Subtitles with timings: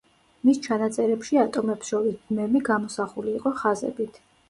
[0.47, 4.23] მის ჩანაწერებში ატომებს შორის ბმები გამოსახული იყო ხაზებით.